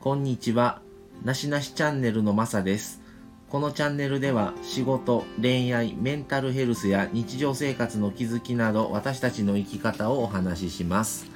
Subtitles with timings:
[0.00, 0.80] こんにちは。
[1.26, 3.02] なしなしチャンネルのまさです。
[3.50, 11.26] このチャンネルでは仕事、恋愛、メンタルヘルスや日常生活の気づきなど私たちの生き方をお話しします。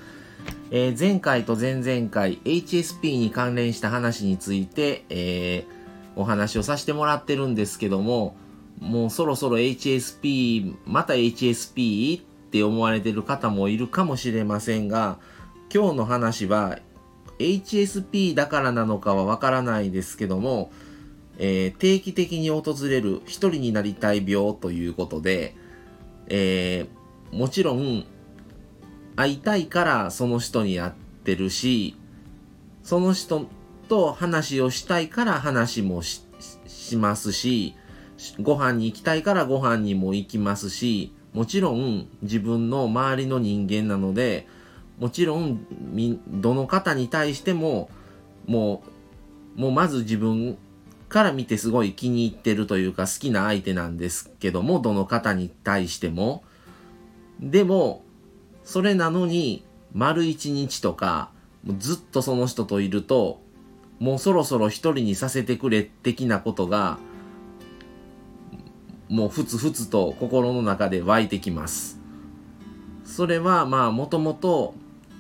[0.71, 5.75] えー前回と前々回 HSP に関連した話について、えー
[6.17, 8.35] お話をさせてもらってるんですけども、
[8.81, 15.18] もうそろそろ HSP、また HSP って思われてる方もいるかもしれませんが、
[15.71, 16.79] 今日の話は
[17.39, 20.71] HSP だからなのかはわからないですけども、
[21.39, 25.55] えー定期的に訪れる一人になりたい病ということで、
[26.29, 28.05] えーもちろん
[29.17, 30.93] 会いたいからその人に会っ
[31.25, 31.97] てるし、
[32.84, 33.47] その人
[33.89, 36.23] と話をしたいから話もし
[36.67, 37.75] しますし、
[38.41, 44.47] ご飯に行きたいからご飯にも行きますし、もちろん自分の周りの人間なので、
[44.98, 45.67] もちろん
[46.28, 47.91] どの方に対しても、
[48.47, 48.83] も
[49.56, 50.56] う、もうまず自分
[51.09, 56.45] から見てすごい気に入ってるというか好きな相手なんですけども、どの方に対しても。
[57.41, 58.05] でも、
[58.62, 61.31] それなのに、丸一日とか、
[61.79, 63.41] ずっとその人といると、
[63.98, 66.98] もうそろそろ一人にさせてくれ的なことが、
[69.08, 72.01] もうふつふつと心の中で湧いてきます。
[73.05, 74.75] それはまあもともと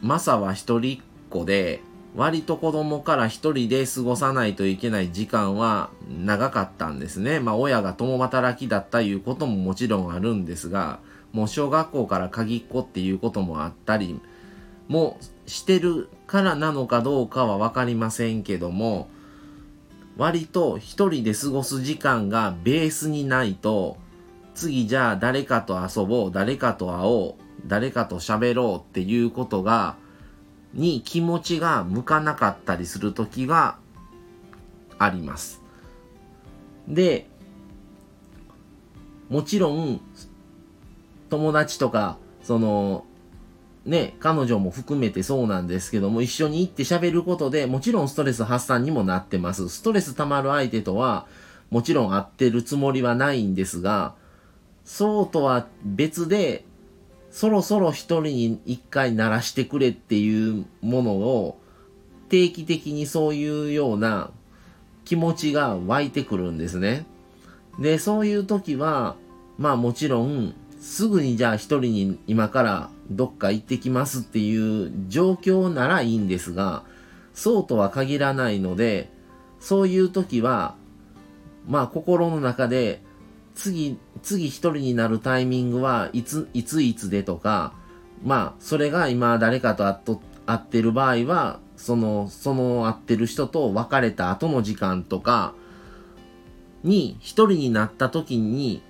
[0.04, 1.80] マサは一人っ子で
[2.14, 5.88] 割と子供から一人で過ごさないといけない時間は
[6.22, 7.40] 長かったんですね。
[7.40, 10.98] まあ親が共働きだったいうことももちろんあるんですが
[11.32, 14.20] もう小学校から鍵っ子っていうこともあったり
[14.88, 19.08] もしてるからなのかどうかは分かりませんけども
[20.18, 23.96] 割と一人で過ごす時間がベースにないと
[24.54, 29.96] 次じゃあ誰かと遊ぼう誰かと会おう誰かと喋ろうっていうことが
[30.74, 33.78] に気持ちが向かなかったりする時が
[34.98, 35.62] あります
[36.88, 37.26] で
[39.28, 40.00] もちろん
[41.30, 43.04] 友達とかその
[43.86, 49.68] ね、彼女も含めてそうなんですけども、一緒に行って喋ることで、もちろんストレス発散にもなってます。
[49.68, 51.26] ストレス溜まる相手とは、
[51.70, 54.14] もちろん会ってるつもりはないんですが、
[54.84, 56.64] そうとは別で、
[57.34, 61.58] そろそろ一人に一回鳴らしてくれっていうものを、
[62.28, 64.30] 定期的にそういうような
[65.04, 67.06] 気持ちが湧いてくるんですね。
[67.80, 69.16] で、そういう時は、
[69.58, 76.84] まあもちろん、すぐにじゃあ一人に今からどっか行ってきますっていう状況ならいいんですが、
[77.34, 79.10] そうとは限らないので、
[79.58, 80.76] そういう時は、
[81.66, 83.02] まあ心の中で、
[83.54, 87.72] 次、次一人になるタイミングはいつ、いついつでとか、
[88.24, 95.54] まあそれが今誰かと会っと会ってる場合は、その、その会ってる人と別れた後の時間とか
[96.82, 98.82] に一人になった時に、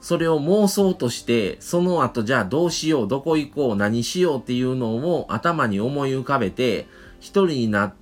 [0.00, 6.86] それを妄想として、その後じゃあどうしよう、どこ行こう、何しようっていうのを頭に思い浮かべて、
[7.20, 7.94] 一人にな、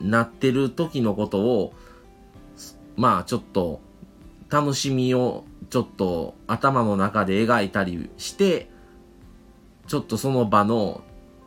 [0.00, 1.72] なってる時のことを、
[2.96, 3.80] まあちょっと、
[4.50, 8.68] 楽しみをちょっと頭の中で描いたりして、
[9.86, 11.02] ちょっとその場の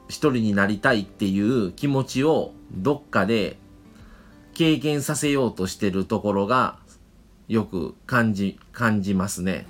[0.08, 3.58] 一人になりたいっていう気持ちをどっかで
[4.54, 6.78] 経験させようとしてるところが
[7.48, 9.68] よく感じ、感じますね。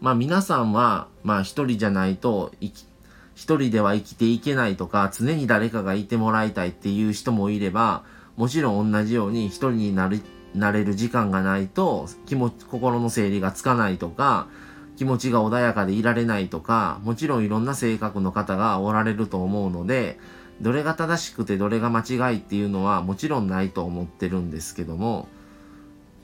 [0.00, 2.86] まあ皆さんは、まあ一人じゃないと生き、
[3.34, 8.04] 一人では生きていけないとか、常に誰かがいてもらいたいっていう人もいれば、
[8.36, 10.20] もちろん同じように一人になる、
[10.54, 14.48] なれる時間がないと、気持ち、心の整理がつかないとか、
[14.96, 20.18] 気持ちが穏やかでいられないとか、もちろんいろんな性格の方がおられると思うので、
[20.60, 25.28] どれが正しくてどれが間違いっていうのはもちろんないと思ってるんですけども、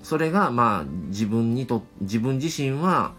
[0.03, 3.13] それがまあ自分にと、自分自身は、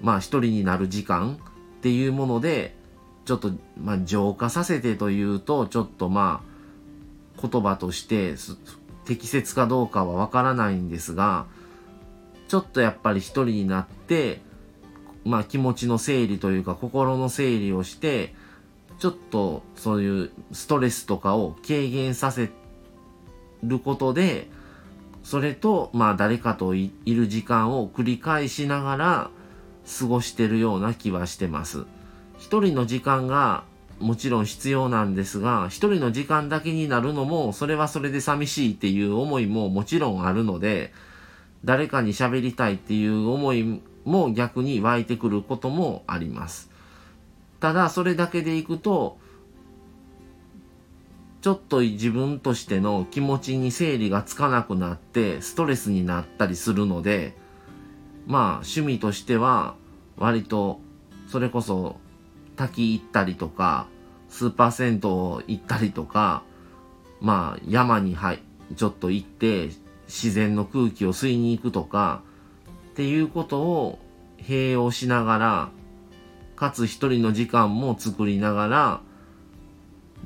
[0.00, 1.38] まあ一人になる時間
[1.78, 2.76] っていうもので、
[3.24, 6.42] ちょっとまあ浄化させてというと、ちょっとま
[7.36, 8.36] あ言葉として
[9.04, 11.46] 適切かどうかはわからないんですが、
[12.48, 14.40] ちょっとやっぱり一人になって、
[15.24, 18.34] まあ気持ちの整理というか心の整理をして、
[18.98, 22.50] ちょっとそういうストレスとかを軽減させ
[23.62, 24.48] ることで、
[25.22, 29.30] それとまあ誰かといる時間を繰り返しながら
[29.98, 31.84] 過ごしてるような気はしてます。
[32.38, 33.64] 一人の時間が
[33.98, 40.92] もちろん必要なんですが、一人の時間だけになるのも、それはそれで寂しいっていう思いももちろんあるので、
[41.64, 46.70] 誰かに喋りたいっていう思いも逆に湧いてくることもあります。
[47.60, 49.18] ただ、それだけでいくと、
[51.44, 57.36] ちょっと自分としての気持ちに整理がつかなくなってストレスになったりするので
[58.26, 59.74] まあ趣味としては
[60.16, 60.80] 割と
[61.28, 61.96] それこそ
[62.56, 63.86] 滝行ったりとか
[64.28, 66.42] スーパー銭湯行ったりとか
[67.20, 68.42] まあ山にはい
[68.76, 69.70] ちょっと行って
[70.06, 72.22] 自然の空気を吸いに行くとか
[72.90, 73.98] っていうことを
[74.38, 75.68] 併用しながら
[76.56, 79.00] かつ一人の時間も作りながら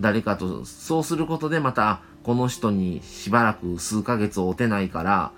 [0.01, 5.33] 誰かとそうすることでまたこの人にしばらく数ヶ月会うてないから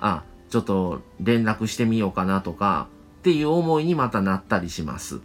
[0.00, 2.88] あちょっと連絡してみようかなとか
[3.20, 5.20] っていう思いにまたなったりします。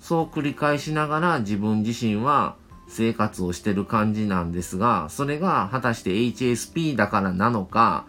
[0.00, 2.56] そう繰り返しながら自分自身は
[2.88, 8.06] 生活をしてる感じなんですがそれが果たして HSP だからなのか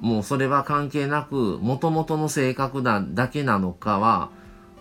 [0.00, 4.30] もうそれは関係なく元々の性格だだけなのかは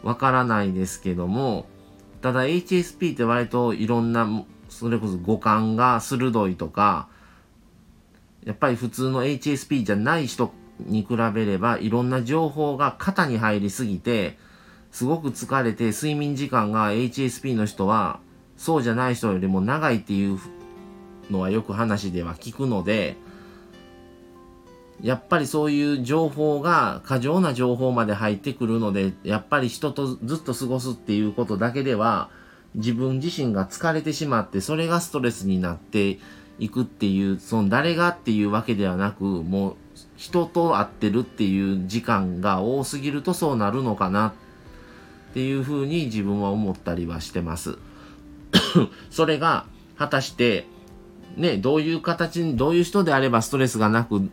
[0.03, 1.65] わからないですけども
[2.21, 4.27] ただ HSP って割といろんな
[4.69, 7.09] それこそ五感が鋭いとか
[8.45, 14.37] やっぱり普通の HSP じゃない人に比べればいろんな情報が肩に入りすぎて
[14.91, 18.19] すごく疲れて睡眠時間が HSP の人は
[18.57, 20.39] そうじゃない人よりも長いっていう
[21.29, 23.15] のはよく話では聞くので
[25.01, 32.29] やっぱりそういう情報が過剰な情報まで入ってくるのでやっぱり人とずっと過ごすっていうことだけでは
[32.75, 36.19] 自分自身が疲れてしまってそれがストレスになって
[36.59, 39.75] いくっていうその誰がっていうわけではなくもう
[40.17, 44.48] 人と会ってるっていう時間が多すぎるとそうなるのかなって
[45.29, 47.77] っていうふうに自分は思ったりはしてます。
[49.11, 49.65] それが
[49.97, 50.65] 果たして
[51.37, 54.29] ね、どういう形に、どういう人であればストレスがなく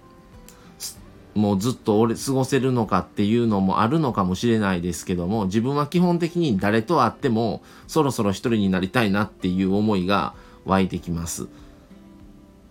[1.37, 10.35] もうずっと俺過ごせるのかっていうのもあるのかもしれないですけども自分は基本的に誰と会ってもそろそろ一人になりたいなっていう思いが
[10.65, 11.47] 湧いてきます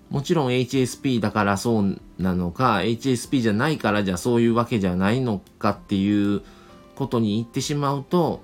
[0.10, 6.42] もちろん HSP だからそうなのか HSP じゃないからじゃそういうわけじゃないのかっていう
[6.96, 8.42] ことに言ってしまうと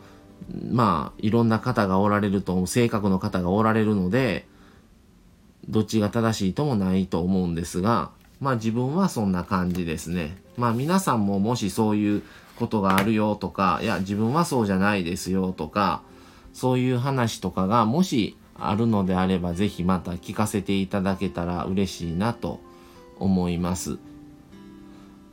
[0.70, 4.46] まあいろんな方がおられると性格の方がおられるので
[5.70, 8.12] どっちが正しいともないと思うんですが
[8.42, 10.36] まあ自分はそんな感じですね。
[10.58, 12.24] まあ皆さんももしそういう
[12.58, 16.02] ことがあるよとか、いや自分はそうじゃないですよとか、
[16.54, 22.60] そういう話とかがもしあるのであればぜひまた聞かせていただけたら嬉しいなと
[23.20, 24.00] 思います。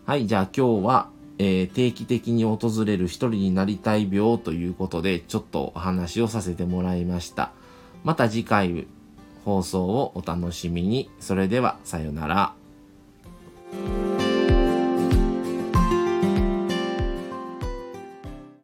[0.05, 7.52] はい、じゃあ今日は、えー、定期的に訪れる一人になりたい病ということでちょっとお話をさせてもらいました。
[8.05, 8.87] また次回
[9.44, 11.11] 放送をお楽しみに。
[11.20, 14.07] それではさようなら。